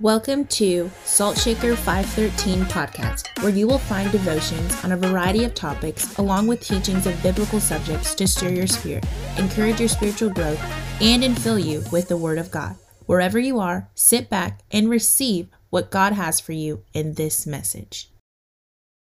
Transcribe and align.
Welcome 0.00 0.44
to 0.48 0.90
Salt 1.06 1.38
Shaker 1.38 1.74
513 1.74 2.66
podcast, 2.66 3.42
where 3.42 3.50
you 3.50 3.66
will 3.66 3.78
find 3.78 4.12
devotions 4.12 4.84
on 4.84 4.92
a 4.92 4.96
variety 4.96 5.42
of 5.44 5.54
topics 5.54 6.18
along 6.18 6.48
with 6.48 6.60
teachings 6.60 7.06
of 7.06 7.22
biblical 7.22 7.60
subjects 7.60 8.14
to 8.16 8.28
stir 8.28 8.50
your 8.50 8.66
spirit, 8.66 9.06
encourage 9.38 9.80
your 9.80 9.88
spiritual 9.88 10.28
growth, 10.28 10.60
and 11.00 11.22
infill 11.22 11.64
you 11.64 11.82
with 11.90 12.08
the 12.08 12.16
Word 12.18 12.36
of 12.36 12.50
God. 12.50 12.76
Wherever 13.06 13.38
you 13.38 13.58
are, 13.58 13.88
sit 13.94 14.28
back 14.28 14.60
and 14.70 14.90
receive 14.90 15.48
what 15.70 15.90
God 15.90 16.12
has 16.12 16.40
for 16.40 16.52
you 16.52 16.84
in 16.92 17.14
this 17.14 17.46
message. 17.46 18.10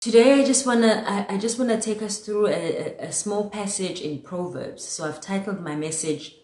Today, 0.02 0.42
I 0.42 0.44
just 0.44 0.66
wanna 0.66 1.04
I, 1.06 1.36
I 1.36 1.38
just 1.38 1.58
wanna 1.58 1.80
take 1.80 2.02
us 2.02 2.18
through 2.18 2.48
a, 2.48 2.50
a, 2.50 3.06
a 3.06 3.12
small 3.12 3.48
passage 3.48 4.02
in 4.02 4.20
Proverbs. 4.20 4.84
So 4.84 5.06
I've 5.06 5.22
titled 5.22 5.62
my 5.62 5.74
message 5.74 6.34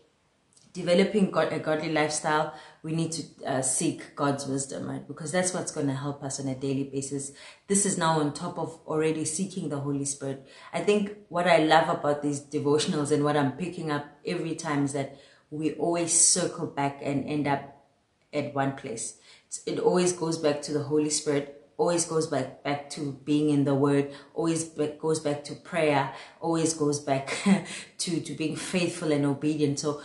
"Developing 0.83 1.27
a 1.35 1.59
Godly 1.59 1.93
Lifestyle." 1.93 2.53
we 2.83 2.93
need 2.93 3.13
to 3.13 3.23
uh, 3.45 3.63
seek 3.63 4.15
God's 4.15 4.47
wisdom, 4.47 4.89
right? 4.89 5.07
Because 5.07 5.33
that's 5.33 5.53
what's 5.53 5.73
going 5.73 5.89
to 5.89 5.95
help 5.95 6.23
us 6.23 6.39
on 6.39 6.47
a 6.47 6.55
daily 6.55 6.85
basis. 6.85 7.33
This 7.67 7.85
is 7.85 7.99
now 7.99 8.21
on 8.21 8.33
top 8.33 8.59
of 8.59 8.79
already 8.87 9.25
seeking 9.25 9.69
the 9.69 9.81
Holy 9.81 10.05
Spirit. 10.05 10.47
I 10.73 10.81
think 10.81 11.13
what 11.29 11.49
I 11.49 11.59
love 11.59 11.89
about 11.89 12.23
these 12.23 12.41
devotionals 12.41 13.11
and 13.11 13.25
what 13.25 13.37
I'm 13.37 13.53
picking 13.53 13.91
up 13.91 14.07
every 14.25 14.55
time 14.55 14.85
is 14.85 14.93
that 14.93 15.19
we 15.51 15.73
always 15.73 16.13
circle 16.13 16.67
back 16.67 17.01
and 17.03 17.29
end 17.29 17.49
up 17.49 17.85
at 18.33 18.55
one 18.55 18.77
place. 18.77 19.19
It 19.67 19.79
always 19.81 20.13
goes 20.13 20.39
back 20.39 20.63
to 20.63 20.73
the 20.73 20.85
Holy 20.85 21.11
Spirit 21.11 21.55
always 21.79 22.07
goes 22.07 22.27
back 22.27 22.65
back 22.65 22.91
to 22.91 23.13
being 23.25 23.51
in 23.51 23.63
the 23.63 23.73
word 23.73 24.11
always 24.35 24.65
goes 25.01 25.21
back 25.21 25.45
to 25.45 25.55
prayer 25.55 26.13
always 26.41 26.75
goes 26.75 26.99
back 26.99 27.39
to 27.99 28.21
to 28.21 28.35
being 28.35 28.57
faithful 28.57 29.13
and 29.13 29.25
obedient 29.25 29.79
so 29.79 30.03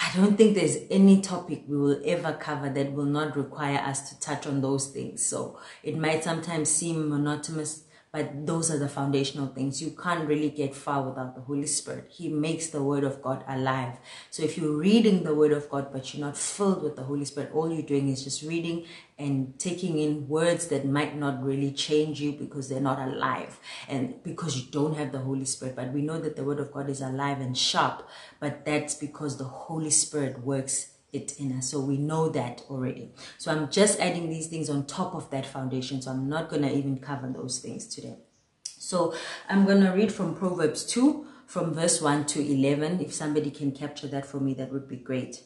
I 0.00 0.12
don't 0.14 0.36
think 0.36 0.54
there's 0.54 0.76
any 0.90 1.20
topic 1.20 1.64
we 1.66 1.76
will 1.76 2.00
ever 2.04 2.32
cover 2.32 2.70
that 2.70 2.92
will 2.92 3.04
not 3.04 3.36
require 3.36 3.78
us 3.78 4.08
to 4.10 4.20
touch 4.20 4.46
on 4.46 4.60
those 4.60 4.86
things. 4.86 5.26
So 5.26 5.58
it 5.82 5.98
might 5.98 6.22
sometimes 6.22 6.68
seem 6.70 7.08
monotonous, 7.08 7.82
but 8.10 8.46
those 8.46 8.70
are 8.70 8.78
the 8.78 8.88
foundational 8.88 9.48
things. 9.48 9.82
You 9.82 9.90
can't 9.90 10.26
really 10.26 10.50
get 10.50 10.74
far 10.74 11.02
without 11.02 11.34
the 11.34 11.42
Holy 11.42 11.66
Spirit. 11.66 12.06
He 12.08 12.28
makes 12.28 12.68
the 12.68 12.82
Word 12.82 13.04
of 13.04 13.20
God 13.20 13.44
alive. 13.46 13.98
So 14.30 14.42
if 14.42 14.56
you're 14.56 14.72
reading 14.72 15.24
the 15.24 15.34
Word 15.34 15.52
of 15.52 15.68
God, 15.68 15.92
but 15.92 16.14
you're 16.14 16.24
not 16.24 16.36
filled 16.36 16.82
with 16.82 16.96
the 16.96 17.02
Holy 17.02 17.24
Spirit, 17.24 17.50
all 17.52 17.72
you're 17.72 17.82
doing 17.82 18.08
is 18.08 18.24
just 18.24 18.42
reading 18.42 18.86
and 19.18 19.58
taking 19.58 19.98
in 19.98 20.28
words 20.28 20.68
that 20.68 20.86
might 20.86 21.16
not 21.16 21.42
really 21.42 21.72
change 21.72 22.20
you 22.20 22.32
because 22.32 22.68
they're 22.68 22.80
not 22.80 22.98
alive 22.98 23.58
and 23.88 24.22
because 24.22 24.56
you 24.56 24.70
don't 24.70 24.96
have 24.96 25.12
the 25.12 25.18
Holy 25.18 25.44
Spirit. 25.44 25.76
But 25.76 25.92
we 25.92 26.02
know 26.02 26.18
that 26.20 26.36
the 26.36 26.44
Word 26.44 26.60
of 26.60 26.72
God 26.72 26.88
is 26.88 27.00
alive 27.00 27.40
and 27.40 27.56
sharp, 27.56 28.08
but 28.40 28.64
that's 28.64 28.94
because 28.94 29.36
the 29.36 29.44
Holy 29.44 29.90
Spirit 29.90 30.42
works 30.42 30.92
it 31.12 31.38
in 31.38 31.52
us. 31.52 31.70
So 31.70 31.80
we 31.80 31.96
know 31.96 32.28
that 32.30 32.62
already. 32.68 33.12
So 33.38 33.50
I'm 33.50 33.70
just 33.70 33.98
adding 34.00 34.28
these 34.28 34.48
things 34.48 34.68
on 34.68 34.86
top 34.86 35.14
of 35.14 35.30
that 35.30 35.46
foundation. 35.46 36.02
So 36.02 36.10
I'm 36.10 36.28
not 36.28 36.48
going 36.50 36.62
to 36.62 36.72
even 36.72 36.98
cover 36.98 37.28
those 37.28 37.58
things 37.58 37.86
today. 37.86 38.18
So 38.64 39.14
I'm 39.48 39.64
going 39.64 39.82
to 39.82 39.90
read 39.90 40.12
from 40.12 40.34
Proverbs 40.34 40.84
2 40.84 41.26
from 41.46 41.72
verse 41.72 42.00
1 42.02 42.26
to 42.26 42.40
11. 42.40 43.00
If 43.00 43.12
somebody 43.12 43.50
can 43.50 43.72
capture 43.72 44.06
that 44.08 44.26
for 44.26 44.38
me, 44.38 44.54
that 44.54 44.72
would 44.72 44.88
be 44.88 44.96
great. 44.96 45.42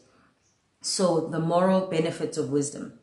So 0.81 1.29
the 1.29 1.39
moral 1.39 1.87
benefits 1.87 2.37
of 2.37 2.51
wisdom. 2.51 2.99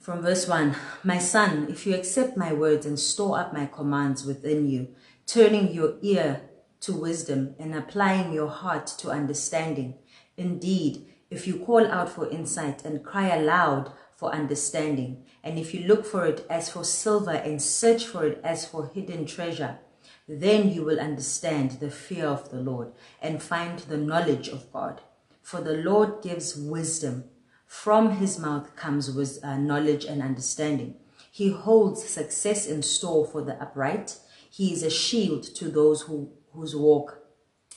From 0.00 0.22
verse 0.22 0.48
1 0.48 0.74
My 1.04 1.18
son, 1.18 1.68
if 1.70 1.86
you 1.86 1.94
accept 1.94 2.36
my 2.36 2.52
words 2.52 2.86
and 2.86 2.98
store 2.98 3.38
up 3.38 3.52
my 3.52 3.66
commands 3.66 4.24
within 4.24 4.68
you, 4.68 4.88
turning 5.26 5.72
your 5.72 5.94
ear 6.02 6.42
to 6.80 6.92
wisdom 6.92 7.54
and 7.58 7.74
applying 7.74 8.32
your 8.32 8.48
heart 8.48 8.86
to 8.98 9.10
understanding, 9.10 9.94
indeed, 10.36 11.06
if 11.30 11.46
you 11.46 11.58
call 11.58 11.86
out 11.86 12.08
for 12.08 12.28
insight 12.30 12.84
and 12.84 13.04
cry 13.04 13.28
aloud 13.28 13.92
for 14.16 14.32
understanding, 14.32 15.24
and 15.44 15.58
if 15.58 15.74
you 15.74 15.86
look 15.86 16.04
for 16.04 16.26
it 16.26 16.46
as 16.48 16.70
for 16.70 16.84
silver 16.84 17.32
and 17.32 17.60
search 17.60 18.06
for 18.06 18.26
it 18.26 18.40
as 18.42 18.66
for 18.66 18.90
hidden 18.94 19.26
treasure, 19.26 19.78
then 20.26 20.70
you 20.70 20.84
will 20.84 20.98
understand 20.98 21.72
the 21.72 21.90
fear 21.90 22.26
of 22.26 22.50
the 22.50 22.60
Lord 22.60 22.92
and 23.20 23.42
find 23.42 23.78
the 23.80 23.96
knowledge 23.96 24.48
of 24.48 24.72
God. 24.72 25.00
For 25.42 25.60
the 25.60 25.76
Lord 25.76 26.22
gives 26.22 26.56
wisdom. 26.56 27.24
From 27.66 28.16
his 28.16 28.38
mouth 28.38 28.74
comes 28.76 29.10
with 29.10 29.38
uh, 29.42 29.56
knowledge 29.58 30.04
and 30.04 30.22
understanding. 30.22 30.96
He 31.30 31.50
holds 31.50 32.04
success 32.04 32.66
in 32.66 32.82
store 32.82 33.26
for 33.26 33.42
the 33.42 33.60
upright. 33.62 34.18
He 34.50 34.72
is 34.72 34.82
a 34.82 34.90
shield 34.90 35.42
to 35.56 35.68
those 35.70 36.02
who, 36.02 36.30
whose 36.52 36.74
walk 36.74 37.18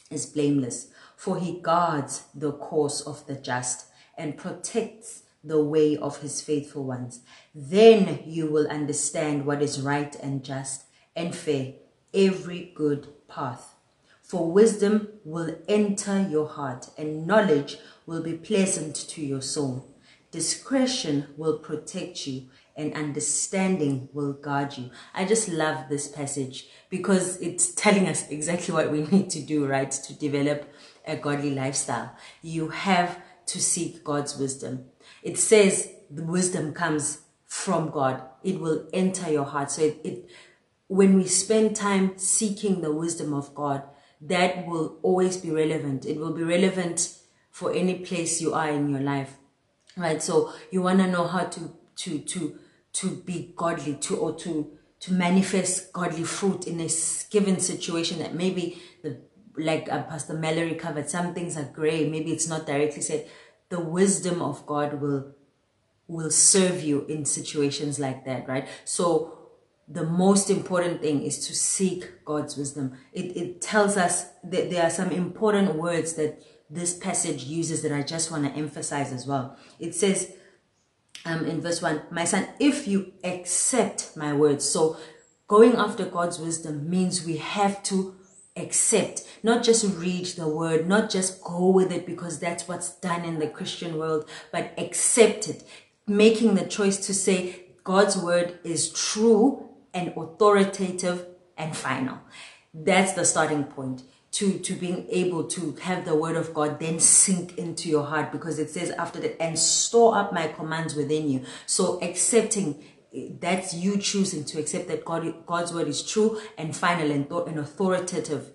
is 0.10 0.26
blameless 0.26 0.91
for 1.22 1.38
he 1.38 1.60
guards 1.60 2.24
the 2.34 2.52
course 2.52 3.00
of 3.02 3.28
the 3.28 3.36
just 3.36 3.86
and 4.18 4.40
protects 4.40 5.22
the 5.44 5.64
way 5.64 5.96
of 5.96 6.20
his 6.24 6.42
faithful 6.42 6.84
ones. 6.84 7.20
Then 7.54 8.24
you 8.26 8.48
will 8.48 8.68
understand 8.68 9.46
what 9.46 9.62
is 9.62 9.80
right 9.80 10.16
and 10.16 10.44
just 10.44 10.86
and 11.16 11.36
fair, 11.36 11.74
every 12.12 12.72
good 12.74 13.08
path. 13.28 13.76
For 14.24 14.52
wisdom 14.52 15.10
will 15.24 15.60
enter 15.68 16.28
your 16.28 16.48
heart, 16.48 16.90
and 16.98 17.28
knowledge 17.28 17.78
will 18.08 18.24
be 18.24 18.34
pleasant 18.34 18.96
to 19.10 19.22
your 19.24 19.44
soul. 19.44 19.94
Discretion 20.32 21.28
will 21.38 21.60
protect 21.60 22.26
you, 22.26 22.48
and 22.76 22.94
understanding 22.96 24.10
will 24.14 24.34
guard 24.34 24.78
you. 24.78 24.90
I 25.14 25.26
just 25.26 25.50
love 25.50 25.90
this 25.90 26.08
passage 26.08 26.68
because 26.90 27.40
it's 27.42 27.74
telling 27.76 28.08
us 28.08 28.28
exactly 28.30 28.74
what 28.74 28.92
we 28.92 29.04
need 29.12 29.30
to 29.32 29.42
do, 29.42 29.68
right, 29.68 29.92
to 29.92 30.14
develop 30.14 30.68
a 31.06 31.16
godly 31.16 31.52
lifestyle. 31.52 32.16
You 32.42 32.70
have 32.70 33.20
to 33.48 33.62
seek 33.62 34.04
God's 34.04 34.38
wisdom. 34.38 34.86
It 35.24 35.38
says 35.38 35.92
the 36.10 36.24
wisdom 36.24 36.74
comes 36.74 37.22
from 37.46 37.90
God. 37.90 38.22
It 38.44 38.60
will 38.60 38.88
enter 38.94 39.32
your 39.32 39.46
heart. 39.46 39.72
So 39.72 39.84
it, 39.84 40.02
it 40.04 40.30
when 40.88 41.16
we 41.16 41.26
spend 41.26 41.76
time 41.76 42.18
seeking 42.18 42.82
the 42.82 42.94
wisdom 42.94 43.34
of 43.34 43.56
God, 43.56 43.84
that 44.22 44.68
will 44.68 45.00
always 45.02 45.38
be 45.38 45.50
relevant. 45.50 46.06
It 46.06 46.18
will 46.18 46.34
be 46.34 46.44
relevant 46.44 47.18
for 47.50 47.74
any 47.74 47.96
place 47.96 48.42
you 48.42 48.54
are 48.54 48.70
in 48.70 48.90
your 48.90 49.00
life. 49.00 49.36
Right? 49.98 50.22
So 50.22 50.54
you 50.70 50.82
want 50.82 51.00
to 51.00 51.08
know 51.08 51.28
how 51.28 51.46
to 51.46 51.74
to 51.98 52.20
to 52.20 52.60
to 52.94 53.10
be 53.10 53.54
godly 53.56 53.96
to 53.96 54.18
or 54.18 54.36
to 54.36 54.72
to 55.02 55.14
manifest 55.14 55.92
godly 55.92 56.24
fruit 56.24 56.68
in 56.68 56.80
a 56.80 56.90
given 57.32 57.60
situation 57.60 58.20
that 58.20 58.36
maybe 58.36 58.82
the 59.02 59.18
like 59.58 59.92
uh, 59.92 60.04
Pastor 60.04 60.34
Mallory 60.34 60.76
covered, 60.76 61.10
some 61.10 61.34
things 61.34 61.58
are 61.58 61.64
gray. 61.64 62.10
Maybe 62.10 62.32
it's 62.32 62.48
not 62.48 62.66
directly 62.66 63.02
said. 63.02 63.28
The 63.70 63.80
wisdom 63.80 64.42
of 64.42 64.66
God 64.66 65.02
will 65.02 65.34
will 66.08 66.32
serve 66.32 66.84
you 66.84 67.06
in 67.06 67.24
situations 67.24 67.98
like 67.98 68.26
that, 68.26 68.48
right? 68.48 68.68
So 68.84 69.38
the 69.88 70.04
most 70.04 70.50
important 70.50 71.02
thing 71.02 71.24
is 71.24 71.48
to 71.48 71.56
seek 71.56 72.26
God's 72.26 72.58
wisdom. 72.58 72.98
It, 73.14 73.38
it 73.38 73.62
tells 73.62 73.96
us 73.96 74.28
that 74.44 74.70
there 74.70 74.84
are 74.84 74.90
some 74.90 75.12
important 75.12 75.76
words 75.76 76.14
that 76.14 76.42
this 76.70 76.98
passage 76.98 77.46
uses 77.46 77.82
that 77.84 77.92
I 77.92 78.02
just 78.02 78.32
want 78.32 78.46
to 78.46 78.52
emphasize 78.60 79.12
as 79.12 79.26
well. 79.26 79.58
It 79.80 79.96
says 79.96 80.34
um, 81.26 81.46
in 81.46 81.62
verse 81.62 81.82
1, 81.82 82.04
My 82.12 82.24
son, 82.24 82.48
if 82.60 82.88
you 82.88 83.14
accept 83.24 84.16
my 84.16 84.34
words. 84.34 84.68
So 84.68 84.98
going 85.48 85.76
after 85.76 86.06
God's 86.06 86.40
wisdom 86.40 86.90
means 86.90 87.26
we 87.26 87.38
have 87.38 87.84
to 87.84 88.16
accept, 88.56 89.24
not 89.44 89.64
just 89.64 89.98
read 89.98 90.26
the 90.28 90.48
word, 90.48 90.88
not 90.88 91.10
just 91.10 91.42
go 91.42 91.70
with 91.70 91.92
it 91.92 92.06
because 92.06 92.40
that's 92.40 92.68
what's 92.68 92.96
done 92.96 93.24
in 93.24 93.40
the 93.40 93.48
Christian 93.48 93.98
world, 93.98 94.30
but 94.52 94.74
accept 94.78 95.48
it, 95.48 95.64
making 96.06 96.56
the 96.56 96.66
choice 96.66 96.98
to 97.08 97.14
say 97.14 97.64
God's 97.84 98.18
word 98.18 98.60
is 98.64 98.92
true 98.92 99.70
and 99.94 100.14
authoritative 100.16 101.26
and 101.58 101.76
final. 101.76 102.20
That's 102.74 103.14
the 103.14 103.26
starting 103.26 103.66
point 103.66 104.04
to, 104.32 104.58
to 104.60 104.74
being 104.74 105.06
able 105.10 105.44
to 105.44 105.76
have 105.82 106.06
the 106.06 106.16
word 106.16 106.38
of 106.38 106.54
God 106.54 106.80
then 106.80 107.00
sink 107.00 107.58
into 107.58 107.90
your 107.90 108.06
heart 108.06 108.32
because 108.32 108.60
it 108.60 108.70
says 108.70 108.90
after 108.92 109.20
that, 109.20 109.42
and 109.42 109.60
store 109.60 110.18
up 110.18 110.32
my 110.32 110.48
commands 110.48 110.96
within 110.96 111.30
you. 111.30 111.44
So 111.66 112.00
accepting 112.02 112.82
that's 113.14 113.74
you 113.74 113.98
choosing 113.98 114.46
to 114.46 114.60
accept 114.60 114.88
that 114.88 115.04
God, 115.04 115.46
God's 115.46 115.74
word 115.74 115.88
is 115.88 116.02
true 116.02 116.40
and 116.58 116.76
final 116.76 117.12
and, 117.12 117.30
and 117.30 117.60
authoritative. 117.60 118.52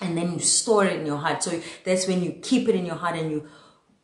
And 0.00 0.16
then 0.16 0.32
you 0.32 0.38
store 0.38 0.86
it 0.86 1.00
in 1.00 1.06
your 1.06 1.18
heart. 1.18 1.42
So 1.42 1.60
that's 1.84 2.06
when 2.08 2.22
you 2.22 2.32
keep 2.32 2.68
it 2.68 2.74
in 2.74 2.86
your 2.86 2.94
heart 2.94 3.16
and 3.16 3.30
you 3.30 3.48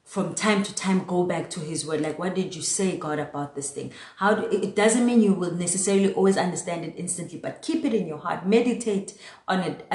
from 0.04 0.36
time 0.36 0.62
to 0.62 0.72
time 0.72 1.02
go 1.04 1.24
back 1.24 1.50
to 1.50 1.58
his 1.60 1.84
word. 1.84 2.00
Like 2.00 2.18
what 2.18 2.34
did 2.34 2.54
you 2.54 2.62
say 2.62 2.96
god 2.96 3.18
about 3.18 3.56
this 3.56 3.70
thing? 3.70 3.92
How 4.18 4.34
do, 4.34 4.48
it 4.50 4.76
doesn't 4.76 5.04
mean 5.04 5.20
you 5.20 5.32
will 5.32 5.52
necessarily 5.52 6.12
always 6.12 6.36
understand 6.36 6.84
it 6.84 6.94
instantly 6.96 7.38
but 7.38 7.62
keep 7.62 7.84
it 7.84 7.92
in 7.94 8.06
your 8.06 8.18
heart. 8.18 8.46
Meditate 8.46 9.18
on 9.48 9.60
it. 9.60 9.86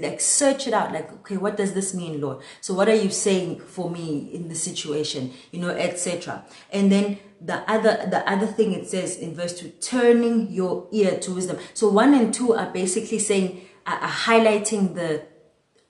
Like 0.00 0.20
search 0.20 0.66
it 0.66 0.72
out. 0.72 0.92
Like 0.92 1.12
okay 1.12 1.36
what 1.36 1.58
does 1.58 1.74
this 1.74 1.94
mean 1.94 2.20
lord? 2.20 2.38
So 2.62 2.72
what 2.72 2.88
are 2.88 2.94
you 2.94 3.10
saying 3.10 3.60
for 3.60 3.90
me 3.90 4.30
in 4.32 4.48
the 4.48 4.56
situation? 4.56 5.32
You 5.52 5.60
know 5.60 5.68
etc 5.68 6.44
and 6.72 6.90
then 6.90 7.18
the 7.44 7.58
other 7.70 8.06
the 8.10 8.28
other 8.30 8.46
thing 8.46 8.72
it 8.72 8.88
says 8.88 9.16
in 9.16 9.34
verse 9.34 9.58
2 9.58 9.68
turning 9.80 10.50
your 10.50 10.86
ear 10.92 11.18
to 11.18 11.34
wisdom 11.34 11.58
so 11.74 11.88
1 11.88 12.14
and 12.14 12.32
2 12.32 12.54
are 12.54 12.70
basically 12.70 13.18
saying 13.18 13.62
uh, 13.86 13.98
are 14.00 14.08
highlighting 14.08 14.94
the 14.94 15.22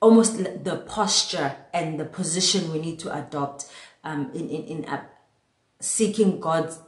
almost 0.01 0.37
the 0.37 0.83
posture 0.87 1.55
and 1.73 1.99
the 1.99 2.05
position 2.05 2.71
we 2.71 2.79
need 2.79 2.99
to 2.99 3.15
adopt 3.15 3.71
um, 4.03 4.31
in 4.33 4.49
in, 4.49 4.63
in 4.63 4.85
uh, 4.85 5.03
seeking 5.79 6.39
God's 6.39 6.79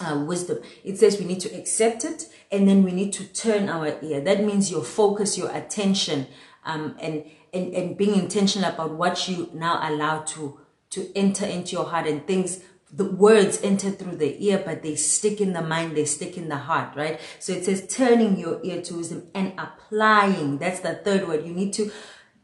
uh, 0.00 0.24
wisdom. 0.26 0.58
It 0.84 0.98
says 0.98 1.18
we 1.18 1.24
need 1.24 1.40
to 1.40 1.54
accept 1.56 2.04
it 2.04 2.26
and 2.50 2.68
then 2.68 2.82
we 2.82 2.92
need 2.92 3.12
to 3.14 3.24
turn 3.24 3.68
our 3.68 3.98
ear. 4.02 4.20
That 4.20 4.42
means 4.42 4.70
your 4.70 4.84
focus, 4.84 5.36
your 5.36 5.54
attention, 5.54 6.26
um, 6.64 6.96
and, 7.00 7.24
and, 7.52 7.74
and 7.74 7.96
being 7.96 8.14
intentional 8.14 8.70
about 8.70 8.92
what 8.92 9.28
you 9.28 9.50
now 9.52 9.80
allow 9.88 10.20
to, 10.20 10.60
to 10.90 11.10
enter 11.16 11.46
into 11.46 11.72
your 11.72 11.84
heart 11.84 12.06
and 12.06 12.26
things 12.26 12.60
the 12.90 13.04
words 13.04 13.60
enter 13.62 13.90
through 13.90 14.16
the 14.16 14.42
ear, 14.44 14.62
but 14.64 14.82
they 14.82 14.96
stick 14.96 15.40
in 15.40 15.52
the 15.52 15.62
mind, 15.62 15.96
they 15.96 16.04
stick 16.04 16.38
in 16.38 16.48
the 16.48 16.56
heart, 16.56 16.96
right? 16.96 17.20
So 17.38 17.52
it 17.52 17.64
says 17.64 17.86
turning 17.86 18.38
your 18.38 18.60
ear 18.64 18.80
to 18.82 18.94
wisdom 18.96 19.28
and 19.34 19.52
applying. 19.58 20.58
That's 20.58 20.80
the 20.80 20.94
third 20.94 21.28
word. 21.28 21.44
You 21.44 21.52
need 21.52 21.72
to 21.74 21.90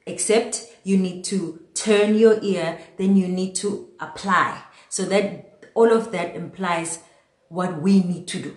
accept, 0.07 0.67
you 0.83 0.99
need 0.99 1.25
to 1.27 1.61
turn 1.75 2.15
your 2.15 2.39
ear, 2.43 2.79
then 2.99 3.17
you 3.17 3.27
need 3.27 3.55
to 3.57 3.89
apply. 4.01 4.63
So 4.89 5.05
that 5.07 5.71
all 5.75 5.93
of 5.93 6.13
that 6.13 6.37
implies 6.37 7.01
what 7.49 7.81
we 7.81 8.01
need 8.03 8.29
to 8.29 8.43
do. 8.43 8.57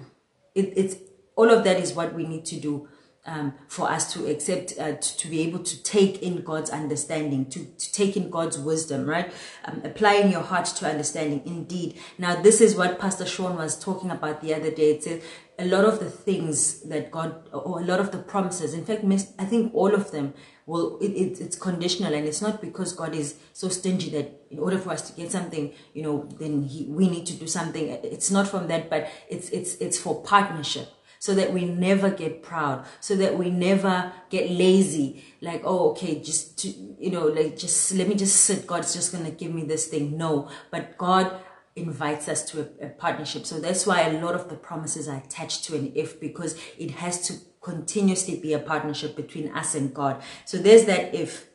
It, 0.56 0.74
it's 0.76 0.96
all 1.36 1.50
of 1.50 1.64
that 1.64 1.80
is 1.80 1.94
what 1.94 2.14
we 2.14 2.26
need 2.26 2.46
to 2.46 2.60
do 2.60 2.90
um, 3.28 3.54
for 3.68 3.92
us 3.92 4.12
to 4.14 4.26
accept, 4.26 4.74
uh, 4.80 4.94
to, 4.94 5.18
to, 5.18 5.28
be 5.28 5.42
able 5.42 5.60
to 5.60 5.84
take 5.84 6.24
in 6.24 6.42
God's 6.42 6.70
understanding, 6.70 7.46
to, 7.48 7.66
to 7.66 7.92
take 7.92 8.16
in 8.18 8.30
God's 8.30 8.58
wisdom, 8.58 9.06
right? 9.06 9.32
Um, 9.66 9.82
applying 9.84 10.32
your 10.32 10.42
heart 10.42 10.66
to 10.66 10.90
understanding. 10.90 11.42
Indeed. 11.46 12.00
Now, 12.18 12.42
this 12.42 12.62
is 12.62 12.76
what 12.76 13.00
Pastor 13.00 13.26
Sean 13.26 13.58
was 13.58 13.78
talking 13.78 14.10
about 14.10 14.42
the 14.42 14.54
other 14.56 14.72
day. 14.72 14.92
It 14.92 15.04
says 15.04 15.22
a 15.60 15.66
lot 15.66 15.86
of 15.86 16.00
the 16.00 16.10
things 16.10 16.82
that 16.82 17.12
God, 17.12 17.50
or 17.52 17.82
a 17.82 17.84
lot 17.84 18.00
of 18.00 18.12
the 18.12 18.20
promises, 18.20 18.74
in 18.74 18.86
fact, 18.86 19.04
I 19.38 19.46
think 19.46 19.74
all 19.76 19.94
of 19.94 20.12
them 20.12 20.34
well 20.68 20.98
it, 21.02 21.12
it, 21.12 21.42
it's 21.42 21.56
conditional 21.56 22.14
and 22.14 22.28
it's 22.28 22.42
not 22.42 22.62
because 22.62 22.92
god 22.92 23.16
is 23.16 23.36
so 23.54 23.70
stingy 23.70 24.10
that 24.10 24.42
in 24.52 24.60
order 24.60 24.78
for 24.78 24.92
us 24.92 25.10
to 25.10 25.16
get 25.16 25.32
something 25.32 25.74
you 25.94 26.04
know 26.04 26.28
then 26.40 26.62
he, 26.62 26.86
we 26.86 27.10
need 27.10 27.26
to 27.26 27.34
do 27.34 27.48
something 27.48 27.88
it's 27.88 28.30
not 28.30 28.48
from 28.48 28.68
that 28.68 28.90
but 28.90 29.10
it's 29.30 29.50
it's 29.50 29.76
it's 29.76 29.98
for 29.98 30.22
partnership 30.24 30.90
so 31.20 31.34
that 31.36 31.54
we 31.54 31.66
never 31.66 32.10
get 32.10 32.44
proud 32.44 32.86
so 33.00 33.16
that 33.16 33.38
we 33.38 33.50
never 33.50 34.12
get 34.30 34.50
lazy. 34.50 35.24
Like 35.42 35.62
oh 35.66 35.92
okay 35.92 36.22
just 36.22 36.58
to 36.60 36.70
you 36.70 37.12
know 37.12 37.28
like 37.28 37.58
just 37.58 37.94
let 37.94 38.08
me 38.08 38.16
just 38.16 38.42
sit. 38.42 38.68
God's 38.68 38.94
just 38.94 39.12
gonna 39.12 39.32
give 39.32 39.54
me 39.54 39.64
this 39.64 39.88
thing. 39.88 40.18
No 40.18 40.50
but 40.72 40.98
god 40.98 41.40
invites 41.76 42.28
us 42.28 42.44
to 42.44 42.62
a, 42.62 42.88
a, 42.88 42.90
partnership. 42.90 43.46
So 43.46 43.60
that's 43.60 43.86
why 43.86 44.02
a 44.02 44.20
lot 44.20 44.34
of 44.34 44.50
the 44.50 44.56
promises 44.56 45.08
are 45.08 45.18
attached 45.18 45.64
to 45.66 45.76
an 45.76 45.92
if 45.94 46.20
because 46.20 46.60
it 46.78 46.92
has 46.92 47.28
to 47.28 47.36
continuously 47.62 48.40
be 48.40 48.54
a 48.54 48.60
partnership 48.60 49.16
between 49.16 49.52
us 49.52 49.76
and 49.76 49.94
god. 49.94 50.22
So 50.46 50.58
there's 50.58 50.86
that 50.86 51.14
if. 51.14 51.48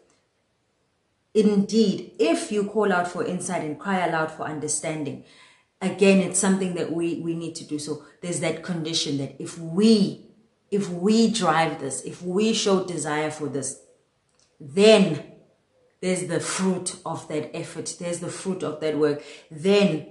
Indeed 1.35 2.13
if 2.19 2.53
you 2.53 2.65
call 2.65 2.93
out 2.93 3.09
for 3.09 3.25
insight 3.25 3.63
and 3.63 3.81
cry 3.81 4.07
aloud 4.07 4.31
for 4.31 4.43
understanding 4.43 5.25
again 5.83 6.21
it's 6.21 6.39
something 6.39 6.75
that 6.75 6.93
we 6.93 7.21
we 7.21 7.35
need 7.35 7.55
to 7.57 7.65
do. 7.65 7.79
So 7.79 8.05
there's 8.23 8.41
that 8.41 8.63
condition 8.63 9.19
that 9.19 9.37
if 9.39 9.59
we 9.59 10.27
if 10.71 10.89
we 10.89 11.31
drive 11.31 11.81
this 11.81 12.03
if 12.03 12.23
we 12.23 12.55
show 12.55 12.85
desire 12.85 13.31
for 13.31 13.49
this 13.49 13.83
then 14.59 15.25
there's 16.01 16.27
the 16.27 16.41
fruit 16.41 16.97
of 17.07 17.29
that 17.29 17.57
effort. 17.57 17.95
There's 17.99 18.19
the 18.19 18.29
fruit 18.29 18.63
of 18.65 18.81
that 18.81 18.99
work. 18.99 19.23
Then 19.51 20.07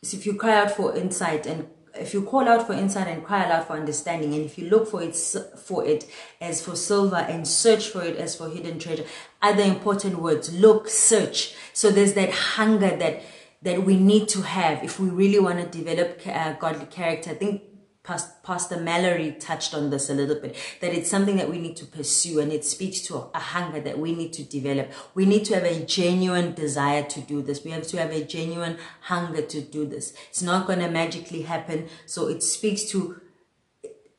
if 0.00 0.26
you 0.26 0.34
cry 0.34 0.60
out 0.60 0.70
for 0.70 0.96
insight 0.96 1.44
and 1.46 1.68
if 1.94 2.14
you 2.14 2.22
call 2.22 2.48
out 2.48 2.66
for 2.66 2.72
insight 2.72 3.08
and 3.08 3.24
cry 3.24 3.44
aloud 3.44 3.66
for 3.66 3.72
understanding 3.72 4.32
and 4.34 4.44
if 4.44 4.56
you 4.56 4.70
look 4.70 4.88
for 4.88 5.02
it 5.02 5.16
for 5.16 5.84
it 5.84 6.08
as 6.40 6.64
for 6.64 6.76
silver 6.76 7.16
and 7.16 7.48
search 7.48 7.88
for 7.88 8.02
it 8.02 8.16
as 8.16 8.36
for 8.36 8.48
hidden 8.48 8.78
treasure 8.78 9.04
other 9.42 9.64
important 9.64 10.20
words 10.20 10.54
look 10.54 10.88
search. 10.88 11.54
So 11.72 11.90
there's 11.90 12.12
that 12.12 12.30
hunger 12.30 12.96
that 12.96 13.22
that 13.62 13.84
we 13.84 13.96
need 13.96 14.28
to 14.28 14.42
have 14.42 14.84
if 14.84 15.00
we 15.00 15.08
really 15.08 15.38
want 15.38 15.58
to 15.58 15.78
develop 15.78 16.20
uh, 16.26 16.52
godly 16.54 16.86
character. 16.86 17.30
I 17.30 17.34
think 17.34 17.62
Pastor 18.42 18.80
Mallory 18.80 19.32
touched 19.32 19.74
on 19.74 19.90
this 19.90 20.08
a 20.08 20.14
little 20.14 20.40
bit, 20.40 20.56
that 20.80 20.94
it's 20.94 21.10
something 21.10 21.36
that 21.36 21.50
we 21.50 21.58
need 21.58 21.76
to 21.76 21.84
pursue 21.84 22.40
and 22.40 22.50
it 22.50 22.64
speaks 22.64 23.00
to 23.02 23.28
a 23.34 23.38
hunger 23.38 23.80
that 23.80 23.98
we 23.98 24.14
need 24.14 24.32
to 24.34 24.42
develop. 24.44 24.90
We 25.14 25.26
need 25.26 25.44
to 25.46 25.54
have 25.54 25.64
a 25.64 25.84
genuine 25.84 26.54
desire 26.54 27.02
to 27.04 27.20
do 27.20 27.42
this. 27.42 27.64
We 27.64 27.72
have 27.72 27.86
to 27.88 27.98
have 27.98 28.10
a 28.10 28.24
genuine 28.24 28.78
hunger 29.02 29.42
to 29.42 29.60
do 29.60 29.84
this. 29.84 30.14
It's 30.30 30.42
not 30.42 30.66
going 30.66 30.78
to 30.78 30.88
magically 30.88 31.42
happen. 31.42 31.88
So 32.06 32.28
it 32.28 32.42
speaks 32.42 32.84
to, 32.92 33.20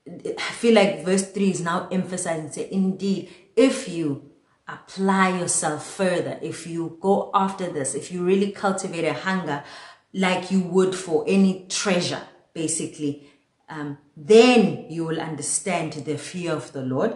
I 0.08 0.52
feel 0.52 0.76
like 0.76 1.04
verse 1.04 1.32
3 1.32 1.50
is 1.50 1.62
now 1.62 1.88
emphasizing, 1.92 2.52
say, 2.52 2.70
indeed, 2.72 3.34
if 3.56 3.90
you 3.90 4.29
apply 4.72 5.40
yourself 5.40 5.86
further, 5.86 6.40
if 6.42 6.68
you 6.68 6.98
go 7.02 7.32
after 7.34 7.72
this, 7.72 7.96
if 7.96 8.12
you 8.12 8.24
really 8.24 8.52
cultivate 8.52 9.06
a 9.06 9.14
hunger 9.14 9.64
like 10.14 10.52
you 10.52 10.62
would 10.62 10.96
for 10.96 11.24
any 11.28 11.66
treasure, 11.70 12.22
basically, 12.54 13.28
um, 13.70 13.98
then 14.18 14.86
you 14.90 15.06
will 15.06 15.20
understand 15.20 15.94
the 15.94 16.18
fear 16.18 16.54
of 16.54 16.72
the 16.74 16.82
Lord 16.82 17.16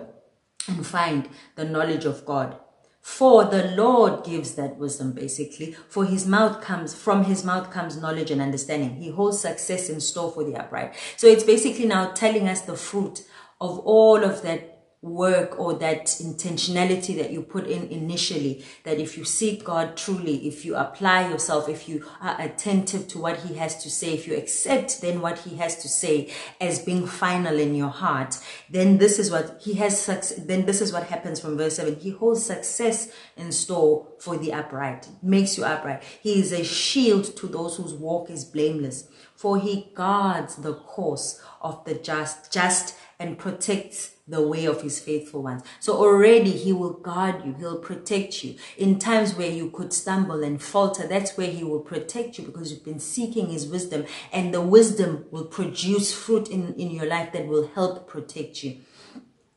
and 0.67 0.85
find 0.85 1.27
the 1.55 1.65
knowledge 1.65 2.05
of 2.05 2.25
God. 2.25 2.57
For 3.01 3.43
the 3.43 3.65
Lord 3.75 4.23
gives 4.23 4.55
that 4.55 4.77
wisdom, 4.77 5.11
basically. 5.11 5.75
For 5.89 6.05
his 6.05 6.25
mouth 6.25 6.61
comes, 6.61 6.93
from 6.95 7.25
his 7.25 7.43
mouth 7.43 7.69
comes 7.69 7.97
knowledge 7.97 8.31
and 8.31 8.41
understanding. 8.41 8.95
He 8.95 9.09
holds 9.09 9.41
success 9.41 9.89
in 9.89 9.99
store 9.99 10.31
for 10.31 10.45
the 10.45 10.55
upright. 10.55 10.95
So 11.17 11.27
it's 11.27 11.43
basically 11.43 11.85
now 11.85 12.11
telling 12.11 12.47
us 12.47 12.61
the 12.61 12.77
fruit 12.77 13.27
of 13.59 13.79
all 13.79 14.23
of 14.23 14.41
that 14.43 14.72
work 15.03 15.59
or 15.59 15.73
that 15.73 16.05
intentionality 16.05 17.15
that 17.17 17.29
you 17.29 17.41
put 17.41 17.67
in 17.67 17.89
initially 17.89 18.63
that 18.83 18.99
if 18.99 19.17
you 19.17 19.25
seek 19.25 19.65
God 19.65 19.97
truly 19.97 20.47
if 20.47 20.63
you 20.63 20.75
apply 20.75 21.27
yourself 21.29 21.67
if 21.67 21.89
you 21.89 22.05
are 22.21 22.39
attentive 22.39 23.09
to 23.09 23.19
what 23.19 23.41
he 23.41 23.55
has 23.55 23.83
to 23.83 23.89
say 23.89 24.13
if 24.13 24.25
you 24.25 24.35
accept 24.35 25.01
then 25.01 25.19
what 25.19 25.39
he 25.39 25.57
has 25.57 25.75
to 25.81 25.89
say 25.89 26.31
as 26.61 26.79
being 26.79 27.05
final 27.05 27.59
in 27.59 27.75
your 27.75 27.89
heart 27.89 28.39
then 28.69 28.97
this 28.97 29.19
is 29.19 29.29
what 29.29 29.61
he 29.61 29.73
has 29.73 30.33
then 30.37 30.65
this 30.65 30.79
is 30.79 30.93
what 30.93 31.03
happens 31.07 31.39
from 31.39 31.57
verse 31.57 31.75
7 31.75 31.97
he 31.97 32.11
holds 32.11 32.45
success 32.45 33.11
in 33.35 33.51
store 33.51 34.07
for 34.19 34.37
the 34.37 34.53
upright. 34.53 35.07
Makes 35.21 35.57
you 35.57 35.65
upright. 35.65 36.01
He 36.21 36.39
is 36.39 36.53
a 36.53 36.63
shield 36.63 37.35
to 37.37 37.47
those 37.47 37.75
whose 37.75 37.93
walk 37.93 38.29
is 38.29 38.45
blameless 38.45 39.09
for 39.35 39.59
he 39.59 39.91
guards 39.93 40.55
the 40.57 40.73
course 40.73 41.41
of 41.61 41.83
the 41.83 41.95
just 41.95 42.51
just 42.51 42.95
and 43.19 43.37
protects 43.37 44.13
the 44.27 44.41
way 44.41 44.65
of 44.65 44.81
his 44.81 44.99
faithful 44.99 45.43
ones. 45.43 45.63
So 45.79 45.97
already 45.97 46.51
he 46.51 46.71
will 46.71 46.93
guard 46.93 47.45
you. 47.45 47.53
He'll 47.59 47.77
protect 47.77 48.43
you. 48.43 48.55
In 48.77 48.97
times 48.97 49.35
where 49.35 49.49
you 49.49 49.69
could 49.69 49.91
stumble 49.91 50.43
and 50.43 50.61
falter, 50.61 51.05
that's 51.07 51.37
where 51.37 51.51
he 51.51 51.63
will 51.63 51.81
protect 51.81 52.37
you 52.37 52.45
because 52.45 52.71
you've 52.71 52.85
been 52.85 52.99
seeking 52.99 53.47
his 53.47 53.67
wisdom 53.67 54.05
and 54.31 54.53
the 54.53 54.61
wisdom 54.61 55.25
will 55.31 55.45
produce 55.45 56.13
fruit 56.13 56.49
in, 56.49 56.73
in 56.75 56.91
your 56.91 57.05
life 57.05 57.33
that 57.33 57.47
will 57.47 57.67
help 57.67 58.07
protect 58.07 58.63
you. 58.63 58.77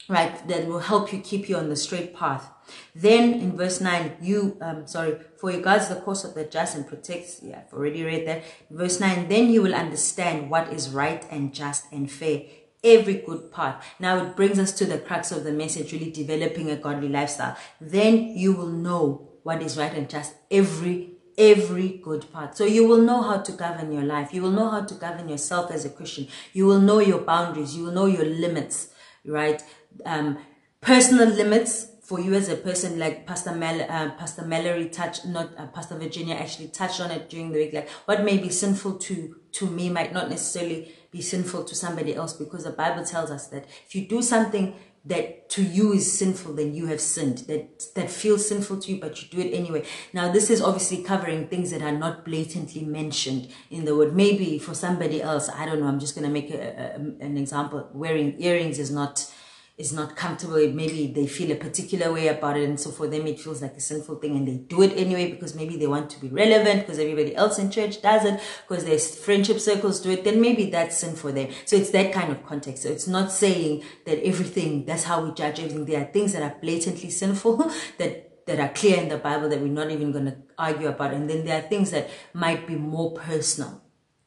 Right? 0.08 0.46
That 0.46 0.66
will 0.66 0.80
help 0.80 1.12
you 1.12 1.20
keep 1.20 1.48
you 1.48 1.56
on 1.56 1.68
the 1.68 1.76
straight 1.76 2.14
path. 2.14 2.48
Then 2.94 3.34
in 3.34 3.56
verse 3.56 3.80
9, 3.80 4.16
you, 4.20 4.56
um, 4.60 4.86
sorry, 4.86 5.18
for 5.36 5.50
he 5.50 5.60
guards 5.60 5.88
the 5.88 5.96
course 5.96 6.24
of 6.24 6.34
the 6.34 6.44
just 6.44 6.76
and 6.76 6.86
protects, 6.86 7.40
yeah, 7.42 7.62
I've 7.64 7.72
already 7.72 8.04
read 8.04 8.26
that. 8.26 8.44
Verse 8.70 9.00
9, 9.00 9.28
then 9.28 9.50
you 9.50 9.62
will 9.62 9.74
understand 9.74 10.50
what 10.50 10.72
is 10.72 10.90
right 10.90 11.24
and 11.30 11.52
just 11.52 11.84
and 11.92 12.10
fair 12.10 12.42
every 12.86 13.14
good 13.14 13.52
path. 13.52 13.84
Now 13.98 14.24
it 14.24 14.36
brings 14.36 14.58
us 14.58 14.72
to 14.78 14.86
the 14.86 14.98
crux 14.98 15.32
of 15.32 15.44
the 15.44 15.52
message, 15.52 15.92
really 15.92 16.10
developing 16.10 16.70
a 16.70 16.76
godly 16.76 17.08
lifestyle. 17.08 17.56
Then 17.80 18.36
you 18.36 18.52
will 18.54 18.68
know 18.86 19.28
what 19.42 19.62
is 19.62 19.76
right 19.76 19.92
and 19.92 20.08
just 20.08 20.34
every 20.50 21.12
every 21.38 21.88
good 22.02 22.24
path. 22.32 22.56
So 22.56 22.64
you 22.64 22.86
will 22.88 23.02
know 23.02 23.20
how 23.22 23.38
to 23.38 23.52
govern 23.52 23.92
your 23.92 24.04
life. 24.04 24.32
You 24.32 24.42
will 24.42 24.52
know 24.52 24.70
how 24.70 24.82
to 24.84 24.94
govern 24.94 25.28
yourself 25.28 25.70
as 25.70 25.84
a 25.84 25.90
Christian. 25.90 26.28
You 26.54 26.66
will 26.66 26.80
know 26.80 27.00
your 27.00 27.18
boundaries. 27.18 27.76
You 27.76 27.84
will 27.84 27.92
know 27.92 28.06
your 28.06 28.24
limits, 28.24 28.88
right? 29.26 29.62
Um, 30.06 30.38
personal 30.80 31.28
limits 31.28 31.88
for 32.02 32.20
you 32.20 32.34
as 32.34 32.48
a 32.48 32.54
person, 32.56 32.98
like 33.00 33.26
Pastor 33.26 33.52
Mel, 33.52 33.82
uh, 33.82 34.10
Pastor 34.10 34.42
Mallory 34.46 34.88
touched, 34.88 35.26
not 35.26 35.50
uh, 35.58 35.66
Pastor 35.66 35.96
Virginia 35.96 36.36
actually 36.36 36.68
touched 36.68 37.00
on 37.00 37.10
it 37.10 37.28
during 37.28 37.50
the 37.50 37.58
week. 37.58 37.72
Like 37.72 37.88
what 38.06 38.22
may 38.24 38.38
be 38.38 38.48
sinful 38.48 38.98
to 38.98 39.36
to 39.52 39.66
me 39.66 39.90
might 39.90 40.12
not 40.12 40.30
necessarily 40.30 40.94
be 41.10 41.20
sinful 41.20 41.64
to 41.64 41.74
somebody 41.74 42.14
else 42.14 42.32
because 42.32 42.64
the 42.64 42.70
Bible 42.70 43.04
tells 43.04 43.30
us 43.30 43.48
that 43.48 43.66
if 43.86 43.94
you 43.94 44.06
do 44.06 44.22
something 44.22 44.74
that 45.06 45.48
to 45.50 45.62
you 45.62 45.92
is 45.92 46.18
sinful, 46.18 46.54
then 46.54 46.74
you 46.74 46.86
have 46.86 47.00
sinned. 47.00 47.38
That 47.46 47.94
that 47.94 48.10
feels 48.10 48.48
sinful 48.48 48.80
to 48.80 48.92
you, 48.92 49.00
but 49.00 49.22
you 49.22 49.28
do 49.28 49.38
it 49.38 49.54
anyway. 49.54 49.84
Now, 50.12 50.32
this 50.32 50.50
is 50.50 50.60
obviously 50.60 51.02
covering 51.02 51.46
things 51.46 51.70
that 51.70 51.80
are 51.80 51.92
not 51.92 52.24
blatantly 52.24 52.82
mentioned 52.82 53.48
in 53.70 53.84
the 53.84 53.94
word. 53.94 54.16
Maybe 54.16 54.58
for 54.58 54.74
somebody 54.74 55.22
else, 55.22 55.48
I 55.48 55.64
don't 55.64 55.80
know. 55.80 55.86
I'm 55.86 56.00
just 56.00 56.16
going 56.16 56.26
to 56.26 56.32
make 56.32 56.50
a, 56.50 56.96
a, 56.96 57.24
an 57.24 57.36
example. 57.36 57.88
Wearing 57.92 58.40
earrings 58.42 58.80
is 58.80 58.90
not 58.90 59.32
is 59.78 59.92
not 59.92 60.16
comfortable. 60.16 60.56
Maybe 60.56 61.06
they 61.08 61.26
feel 61.26 61.52
a 61.52 61.54
particular 61.54 62.10
way 62.10 62.28
about 62.28 62.56
it. 62.56 62.64
And 62.64 62.80
so 62.80 62.90
for 62.90 63.06
them, 63.08 63.26
it 63.26 63.38
feels 63.38 63.60
like 63.60 63.74
a 63.74 63.80
sinful 63.80 64.16
thing 64.16 64.34
and 64.34 64.48
they 64.48 64.56
do 64.56 64.82
it 64.82 64.96
anyway 64.96 65.30
because 65.30 65.54
maybe 65.54 65.76
they 65.76 65.86
want 65.86 66.08
to 66.10 66.20
be 66.20 66.28
relevant 66.28 66.80
because 66.80 66.98
everybody 66.98 67.36
else 67.36 67.58
in 67.58 67.70
church 67.70 68.00
does 68.00 68.24
it 68.24 68.40
because 68.66 68.86
their 68.86 68.98
friendship 68.98 69.60
circles 69.60 70.00
do 70.00 70.10
it. 70.10 70.24
Then 70.24 70.40
maybe 70.40 70.70
that's 70.70 70.96
sin 70.98 71.14
for 71.14 71.30
them. 71.30 71.50
So 71.66 71.76
it's 71.76 71.90
that 71.90 72.12
kind 72.12 72.32
of 72.32 72.46
context. 72.46 72.84
So 72.84 72.88
it's 72.88 73.06
not 73.06 73.30
saying 73.30 73.84
that 74.06 74.18
everything, 74.24 74.86
that's 74.86 75.04
how 75.04 75.22
we 75.22 75.32
judge 75.34 75.60
everything. 75.60 75.84
There 75.84 76.00
are 76.00 76.10
things 76.10 76.32
that 76.32 76.42
are 76.42 76.56
blatantly 76.60 77.10
sinful 77.10 77.70
that 77.98 78.22
that 78.46 78.60
are 78.60 78.68
clear 78.68 78.96
in 79.02 79.08
the 79.08 79.18
Bible 79.18 79.48
that 79.48 79.60
we're 79.60 79.66
not 79.66 79.90
even 79.90 80.12
going 80.12 80.26
to 80.26 80.36
argue 80.56 80.86
about. 80.86 81.12
And 81.12 81.28
then 81.28 81.44
there 81.44 81.58
are 81.58 81.68
things 81.68 81.90
that 81.90 82.08
might 82.32 82.64
be 82.64 82.76
more 82.76 83.12
personal, 83.12 83.82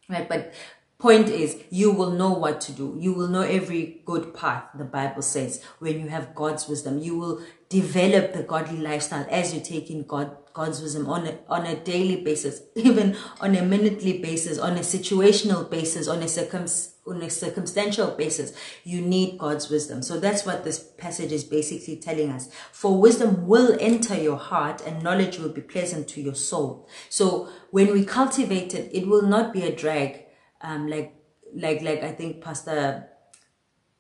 right? 0.10 0.27
But 0.27 0.53
point 1.00 1.29
is 1.29 1.63
you 1.70 1.91
will 1.91 2.12
know 2.12 2.32
what 2.34 2.60
to 2.60 2.74
do. 2.74 2.96
You 3.00 3.13
will 3.13 3.29
know 3.29 3.41
every 3.41 4.01
good 4.06 4.34
path 4.34 4.65
the 4.75 4.84
bible 4.84 5.22
says 5.22 5.63
when 5.79 6.00
you 6.00 6.10
have 6.10 6.36
god's 6.36 6.68
wisdom. 6.68 7.00
You 7.00 7.18
will 7.18 7.41
develop 7.70 8.34
the 8.34 8.44
godly 8.44 8.77
lifestyle 8.77 9.25
as 9.29 9.53
you 9.53 9.62
take 9.62 9.89
in 9.89 10.03
god 10.03 10.36
god's 10.53 10.82
wisdom 10.82 11.08
on 11.08 11.25
a, 11.25 11.38
on 11.48 11.65
a 11.65 11.75
daily 11.75 12.18
basis 12.18 12.62
even 12.75 13.15
on 13.39 13.56
a 13.56 13.62
minutely 13.62 14.20
basis 14.20 14.60
on 14.60 14.75
a 14.75 14.82
situational 14.82 15.70
basis 15.70 16.10
on 16.10 16.22
a 16.22 16.27
circum 16.27 16.65
on 17.08 17.22
a 17.22 17.29
circumstantial 17.29 18.12
basis. 18.12 18.53
You 18.84 19.01
need 19.01 19.39
god's 19.39 19.70
wisdom. 19.70 20.03
So 20.03 20.20
that's 20.20 20.46
what 20.46 20.63
this 20.63 20.79
passage 20.79 21.32
is 21.32 21.44
basically 21.44 21.96
telling 21.96 22.29
us. 22.29 22.50
For 22.72 23.00
wisdom 23.00 23.48
will 23.48 23.75
enter 23.79 24.15
your 24.15 24.38
heart 24.38 24.82
and 24.86 25.01
knowledge 25.01 25.39
will 25.39 25.50
be 25.50 25.62
pleasant 25.62 26.08
to 26.10 26.22
your 26.22 26.36
soul. 26.36 26.88
So 27.10 27.50
when 27.72 27.91
we 27.94 28.03
cultivate 28.03 28.75
it 28.75 28.91
it 28.94 29.08
will 29.08 29.24
not 29.24 29.53
be 29.53 29.63
a 29.63 29.74
drag 29.75 30.25
um, 30.62 30.88
like 30.88 31.16
like 31.56 31.82
like 31.82 32.04
I 32.04 32.12
think 32.12 32.42
Pastor 32.42 33.08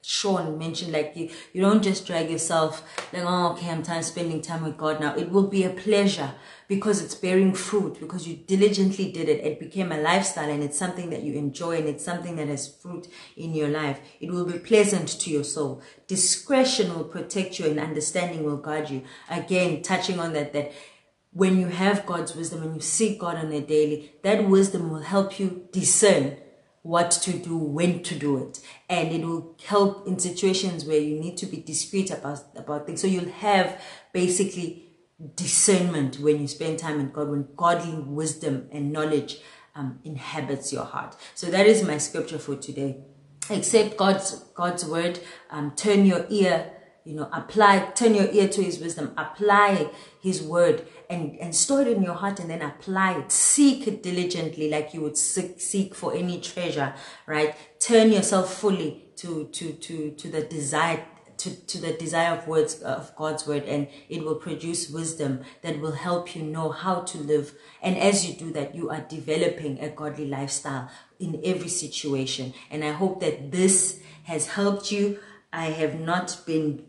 Sean 0.01 0.57
mentioned, 0.57 0.93
like 0.93 1.13
you 1.15 1.29
you 1.51 1.61
don't 1.61 1.83
just 1.83 2.07
drag 2.07 2.29
yourself 2.29 2.83
like 3.11 3.23
oh 3.25 3.51
okay 3.51 3.69
I'm 3.69 3.83
time 3.83 4.01
spending 4.01 4.41
time 4.41 4.63
with 4.63 4.77
God 4.77 4.99
now. 4.99 5.13
It 5.15 5.29
will 5.29 5.47
be 5.47 5.65
a 5.65 5.69
pleasure 5.69 6.33
because 6.69 7.01
it's 7.03 7.15
bearing 7.15 7.53
fruit 7.53 7.99
because 7.99 8.25
you 8.27 8.37
diligently 8.37 9.11
did 9.11 9.27
it. 9.27 9.43
It 9.43 9.59
became 9.59 9.91
a 9.91 9.99
lifestyle 9.99 10.49
and 10.49 10.63
it's 10.63 10.77
something 10.77 11.09
that 11.09 11.23
you 11.23 11.33
enjoy 11.33 11.77
and 11.77 11.87
it's 11.87 12.05
something 12.05 12.37
that 12.37 12.47
has 12.47 12.67
fruit 12.67 13.07
in 13.35 13.53
your 13.53 13.67
life. 13.67 13.99
It 14.21 14.31
will 14.31 14.45
be 14.45 14.59
pleasant 14.59 15.09
to 15.19 15.29
your 15.29 15.43
soul. 15.43 15.81
Discretion 16.07 16.95
will 16.95 17.03
protect 17.05 17.59
you 17.59 17.65
and 17.65 17.79
understanding 17.79 18.45
will 18.45 18.57
guide 18.57 18.89
you. 18.89 19.03
Again, 19.29 19.81
touching 19.81 20.19
on 20.19 20.31
that 20.33 20.53
that 20.53 20.71
when 21.33 21.59
you 21.59 21.67
have 21.67 22.05
God's 22.05 22.35
wisdom 22.35 22.63
and 22.63 22.75
you 22.75 22.81
seek 22.81 23.19
God 23.19 23.35
on 23.35 23.51
a 23.51 23.61
daily, 23.61 24.13
that 24.23 24.47
wisdom 24.47 24.89
will 24.89 25.01
help 25.01 25.39
you 25.39 25.67
discern 25.71 26.37
what 26.81 27.11
to 27.11 27.33
do, 27.33 27.57
when 27.57 28.03
to 28.03 28.15
do 28.15 28.37
it. 28.37 28.59
And 28.89 29.11
it 29.11 29.25
will 29.25 29.55
help 29.65 30.07
in 30.07 30.19
situations 30.19 30.85
where 30.85 30.99
you 30.99 31.19
need 31.19 31.37
to 31.37 31.45
be 31.45 31.57
discreet 31.57 32.11
about, 32.11 32.41
about 32.55 32.85
things. 32.85 33.01
So 33.01 33.07
you'll 33.07 33.31
have 33.31 33.81
basically 34.13 34.85
discernment 35.35 36.19
when 36.19 36.39
you 36.39 36.47
spend 36.47 36.79
time 36.79 36.99
in 36.99 37.11
God, 37.11 37.29
when 37.29 37.47
godly 37.55 37.95
wisdom 37.95 38.69
and 38.71 38.91
knowledge 38.91 39.39
um, 39.75 39.99
inhabits 40.03 40.71
your 40.71 40.85
heart. 40.85 41.15
So 41.35 41.47
that 41.47 41.65
is 41.65 41.83
my 41.83 41.97
scripture 41.97 42.39
for 42.39 42.55
today. 42.55 42.97
Accept 43.49 43.97
God's 43.97 44.39
God's 44.53 44.85
word. 44.85 45.19
Um, 45.49 45.71
turn 45.75 46.05
your 46.05 46.25
ear 46.29 46.71
you 47.09 47.15
know 47.15 47.29
apply 47.33 47.79
turn 47.95 48.13
your 48.13 48.29
ear 48.31 48.47
to 48.47 48.61
his 48.61 48.79
wisdom 48.79 49.11
apply 49.17 49.89
his 50.21 50.43
word 50.43 50.85
and 51.09 51.37
and 51.39 51.55
store 51.55 51.81
it 51.81 51.87
in 51.87 52.03
your 52.03 52.13
heart 52.13 52.39
and 52.39 52.49
then 52.49 52.61
apply 52.61 53.17
it. 53.17 53.31
Seek 53.31 53.87
it 53.87 54.03
diligently 54.03 54.69
like 54.69 54.93
you 54.93 55.01
would 55.01 55.17
seek, 55.17 55.59
seek 55.59 55.95
for 55.95 56.13
any 56.13 56.39
treasure 56.39 56.93
right? 57.25 57.55
Turn 57.79 58.11
yourself 58.11 58.53
fully 58.53 59.05
to 59.17 59.45
to 59.45 59.73
to 59.73 60.11
to 60.11 60.29
the 60.29 60.41
desire 60.43 61.03
to, 61.37 61.55
to 61.67 61.79
the 61.79 61.93
desire 61.93 62.35
of 62.35 62.47
words 62.49 62.81
of 62.81 63.15
God's 63.15 63.47
word 63.47 63.63
and 63.63 63.87
it 64.09 64.23
will 64.23 64.35
produce 64.35 64.89
wisdom 64.89 65.41
that 65.61 65.79
will 65.79 65.93
help 65.93 66.35
you 66.35 66.43
know 66.43 66.69
how 66.69 66.99
to 67.01 67.17
live. 67.17 67.53
And 67.81 67.97
as 67.97 68.27
you 68.27 68.35
do 68.35 68.51
that 68.51 68.75
you 68.75 68.89
are 68.89 69.01
developing 69.01 69.79
a 69.79 69.89
godly 69.89 70.27
lifestyle 70.27 70.91
in 71.17 71.41
every 71.45 71.69
situation. 71.69 72.53
And 72.69 72.83
I 72.83 72.91
hope 72.91 73.21
that 73.21 73.51
this 73.51 74.01
has 74.25 74.47
helped 74.47 74.91
you. 74.91 75.19
I 75.51 75.67
have 75.67 75.99
not 75.99 76.41
been 76.45 76.85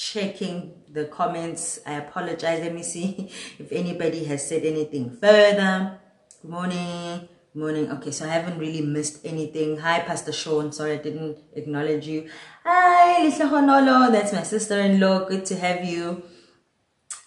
checking 0.00 0.72
the 0.88 1.04
comments. 1.04 1.80
I 1.86 1.94
apologize. 1.94 2.60
Let 2.60 2.74
me 2.74 2.82
see 2.82 3.30
if 3.58 3.70
anybody 3.70 4.24
has 4.24 4.48
said 4.48 4.64
anything 4.64 5.10
further. 5.10 6.00
Good 6.40 6.50
morning. 6.50 7.28
Good 7.52 7.60
morning. 7.60 7.92
Okay, 7.92 8.10
so 8.10 8.24
I 8.24 8.28
haven't 8.28 8.58
really 8.58 8.80
missed 8.80 9.20
anything. 9.24 9.76
Hi, 9.78 10.00
Pastor 10.00 10.32
Sean. 10.32 10.72
Sorry 10.72 10.92
I 10.92 11.02
didn't 11.02 11.36
acknowledge 11.52 12.06
you. 12.06 12.30
Hi, 12.64 13.22
Lisa 13.24 13.44
Honolo. 13.44 14.10
That's 14.10 14.32
my 14.32 14.42
sister-in-law. 14.42 15.28
Good 15.28 15.44
to 15.46 15.56
have 15.56 15.84
you. 15.84 16.22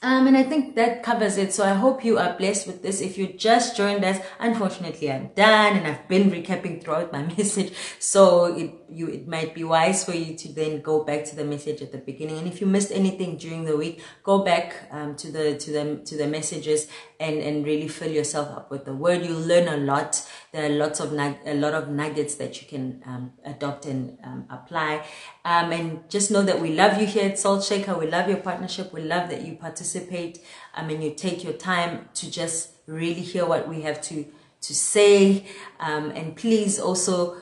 Um, 0.03 0.27
and 0.27 0.35
I 0.35 0.43
think 0.43 0.75
that 0.75 1.01
covers 1.01 1.37
it. 1.37 1.53
So 1.53 1.63
I 1.63 1.73
hope 1.73 2.03
you 2.03 2.17
are 2.17 2.37
blessed 2.37 2.67
with 2.67 2.83
this. 2.83 2.99
If 2.99 3.17
you 3.17 3.27
just 3.27 3.77
joined 3.77 4.03
us, 4.03 4.19
unfortunately 4.37 5.09
I'm 5.09 5.29
done 5.33 5.77
and 5.77 5.87
I've 5.87 6.07
been 6.09 6.29
recapping 6.29 6.83
throughout 6.83 7.13
my 7.13 7.23
message. 7.37 7.73
So 7.99 8.45
it, 8.45 8.73
you, 8.93 9.07
it 9.07 9.27
might 9.27 9.53
be 9.55 9.63
wise 9.63 10.03
for 10.05 10.13
you 10.13 10.35
to 10.35 10.51
then 10.53 10.81
go 10.81 11.03
back 11.03 11.25
to 11.25 11.35
the 11.35 11.43
message 11.43 11.81
at 11.81 11.91
the 11.91 11.97
beginning. 11.97 12.37
And 12.37 12.47
if 12.47 12.61
you 12.61 12.67
missed 12.67 12.91
anything 12.91 13.37
during 13.37 13.65
the 13.65 13.75
week, 13.75 14.01
go 14.23 14.43
back, 14.43 14.87
um, 14.91 15.15
to 15.17 15.31
the, 15.31 15.57
to 15.57 15.71
the, 15.71 16.01
to 16.05 16.17
the 16.17 16.27
messages 16.27 16.87
and, 17.19 17.39
and 17.39 17.65
really 17.65 17.87
fill 17.87 18.11
yourself 18.11 18.49
up 18.49 18.71
with 18.71 18.85
the 18.85 18.93
word. 18.93 19.25
You'll 19.25 19.39
learn 19.41 19.67
a 19.67 19.77
lot. 19.77 20.27
There 20.51 20.65
are 20.65 20.75
lots 20.75 20.99
of, 20.99 21.13
a 21.13 21.53
lot 21.55 21.73
of 21.73 21.89
nuggets 21.89 22.35
that 22.35 22.61
you 22.61 22.67
can, 22.67 23.01
um, 23.05 23.33
adopt 23.45 23.85
and, 23.85 24.17
um, 24.23 24.45
apply. 24.49 25.05
Um, 25.45 25.71
and 25.71 26.09
just 26.09 26.31
know 26.31 26.43
that 26.43 26.61
we 26.61 26.73
love 26.73 26.99
you 26.99 27.07
here 27.07 27.29
at 27.29 27.39
Salt 27.39 27.63
Shaker. 27.63 27.97
We 27.97 28.07
love 28.07 28.27
your 28.27 28.37
partnership. 28.37 28.93
We 28.93 29.01
love 29.01 29.29
that 29.29 29.45
you 29.45 29.55
participate 29.55 30.39
i 30.73 30.85
mean 30.85 31.01
you 31.01 31.13
take 31.13 31.43
your 31.43 31.53
time 31.53 32.09
to 32.13 32.29
just 32.29 32.71
really 32.87 33.21
hear 33.21 33.45
what 33.45 33.67
we 33.67 33.81
have 33.81 34.01
to 34.01 34.25
to 34.61 34.73
say 34.73 35.45
um, 35.79 36.11
and 36.11 36.35
please 36.35 36.79
also 36.79 37.37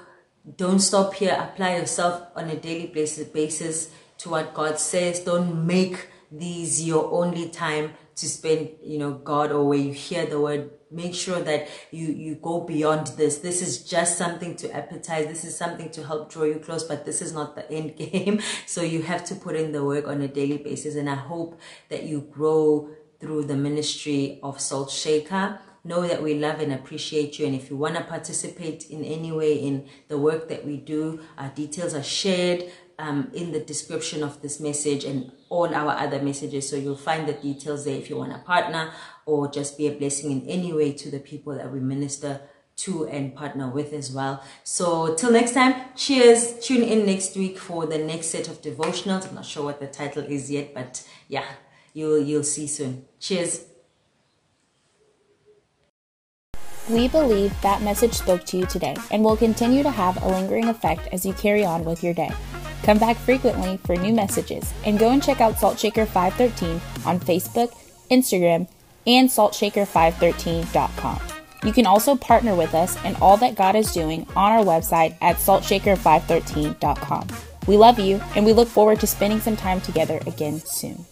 don't 0.58 0.80
stop 0.80 1.14
here. 1.14 1.38
Apply 1.40 1.76
yourself 1.78 2.24
on 2.36 2.50
a 2.50 2.56
daily 2.56 2.88
basis 2.88 3.92
to 4.20 4.30
what 4.30 4.54
God 4.54 4.80
says. 4.80 5.20
Don't 5.20 5.66
make 5.66 6.08
these 6.32 6.84
your 6.84 7.12
only 7.12 7.50
time 7.50 7.92
to 8.16 8.28
spend 8.28 8.70
you 8.84 8.98
know 8.98 9.14
God 9.14 9.52
or 9.52 9.68
where 9.68 9.78
you 9.78 9.94
hear 9.94 10.26
the 10.26 10.40
word. 10.40 10.72
Make 10.90 11.14
sure 11.14 11.40
that 11.40 11.70
you 11.92 12.08
you 12.08 12.36
go 12.36 12.62
beyond 12.62 13.08
this. 13.18 13.38
This 13.38 13.62
is 13.62 13.84
just 13.84 14.18
something 14.18 14.56
to 14.58 14.68
appetize. 14.70 15.28
This 15.28 15.44
is 15.44 15.56
something 15.58 15.90
to 15.92 16.04
help 16.06 16.32
draw 16.32 16.44
you 16.44 16.56
close 16.56 16.84
but 16.84 17.06
this 17.06 17.22
is 17.22 17.34
not 17.34 17.56
the 17.56 17.70
end 17.72 17.96
game. 18.12 18.42
So 18.66 18.82
you 18.82 19.04
have 19.04 19.24
to 19.26 19.36
put 19.36 19.56
in 19.56 19.72
the 19.72 19.84
work 19.84 20.08
on 20.08 20.22
a 20.22 20.28
daily 20.28 20.58
basis. 20.58 20.96
And 20.96 21.10
i 21.10 21.16
hope 21.16 21.60
that 21.90 22.04
you 22.04 22.22
grow 22.22 22.90
through 23.20 23.44
the 23.44 23.56
ministry 23.56 24.40
of 24.42 24.60
salt 24.60 24.90
shaker 24.90 25.60
know 25.84 26.08
that 26.08 26.22
we 26.22 26.36
love 26.36 26.60
and 26.60 26.72
appreciate 26.72 27.40
you 27.40 27.46
and 27.46 27.56
if 27.56 27.70
you 27.70 27.76
want 27.76 27.96
to 27.96 28.04
participate 28.04 28.90
in 28.90 29.04
any 29.04 29.32
way 29.32 29.56
in 29.56 29.88
the 30.10 30.18
work 30.18 30.48
that 30.48 30.66
we 30.66 30.78
do 30.78 31.20
our 31.38 31.50
details 31.50 31.94
are 31.94 32.04
shared 32.04 32.64
um, 33.02 33.32
in 33.34 33.52
the 33.52 33.60
description 33.60 34.24
of 34.24 34.42
this 34.42 34.60
message 34.60 35.04
and 35.04 35.32
all 35.50 35.74
our 35.74 35.92
other 35.98 36.22
messages. 36.22 36.70
So 36.70 36.76
you'll 36.76 36.96
find 36.96 37.28
the 37.28 37.34
details 37.34 37.86
there 37.86 37.96
if 37.96 38.10
you 38.10 38.18
want 38.18 38.32
to 38.32 38.40
partner 38.40 38.92
or 39.26 39.50
just 39.52 39.78
be 39.78 39.88
a 39.88 39.92
blessing 39.92 40.32
in 40.32 40.48
any 40.48 40.72
way 40.72 40.94
to 40.94 41.10
the 41.10 41.20
people 41.20 41.56
that 41.56 41.72
we 41.72 41.80
minister 41.80 42.42
to 42.78 43.08
and 43.08 43.36
partner 43.36 43.70
with 43.70 43.92
as 43.94 44.12
well. 44.12 44.44
So 44.64 45.16
till 45.16 45.32
next 45.32 45.54
time, 45.54 45.76
cheers. 45.96 46.60
Tune 46.66 46.84
in 46.84 47.06
next 47.06 47.36
week 47.36 47.58
for 47.58 47.86
the 47.86 47.98
next 47.98 48.28
set 48.28 48.48
of 48.48 48.62
devotionals. 48.62 49.28
I'm 49.28 49.36
not 49.36 49.46
sure 49.46 49.64
what 49.64 49.80
the 49.80 49.88
title 49.88 50.24
is 50.24 50.50
yet, 50.50 50.74
but 50.74 51.06
yeah, 51.28 51.46
you'll 51.94 52.20
you'll 52.20 52.44
see 52.44 52.68
soon. 52.68 53.06
Cheers. 53.20 53.66
We 56.90 57.08
believe 57.08 57.54
that 57.62 57.82
message 57.82 58.14
spoke 58.14 58.46
to 58.46 58.58
you 58.58 58.66
today 58.66 58.96
and 59.12 59.24
will 59.24 59.38
continue 59.38 59.84
to 59.84 59.92
have 59.92 60.22
a 60.22 60.28
lingering 60.28 60.68
effect 60.68 61.08
as 61.12 61.26
you 61.26 61.34
carry 61.34 61.64
on 61.64 61.86
with 61.86 62.04
your 62.04 62.14
day. 62.14 62.32
Come 62.84 62.98
back 62.98 63.18
frequently 63.18 63.78
for 63.86 63.96
new 63.96 64.14
messages 64.14 64.74
and 64.86 64.98
go 64.98 65.12
and 65.12 65.24
check 65.24 65.40
out 65.40 65.56
Saltshaker 65.56 66.08
513 66.08 66.82
on 67.06 67.20
Facebook, 67.20 67.74
Instagram, 68.10 68.68
and 69.06 69.30
saltshaker513.com. 69.30 71.22
You 71.64 71.72
can 71.72 71.86
also 71.86 72.16
partner 72.16 72.56
with 72.56 72.74
us 72.74 72.98
in 73.06 73.16
all 73.18 73.38
that 73.38 73.56
God 73.56 73.76
is 73.76 73.94
doing 73.94 74.26
on 74.36 74.52
our 74.54 74.66
website 74.66 75.16
at 75.22 75.36
saltshaker513.com. 75.36 77.28
We 77.68 77.78
love 77.78 78.00
you 78.00 78.20
and 78.36 78.44
we 78.46 78.54
look 78.54 78.68
forward 78.68 79.00
to 79.02 79.08
spending 79.08 79.40
some 79.40 79.56
time 79.56 79.80
together 79.82 80.20
again 80.26 80.60
soon. 80.60 81.06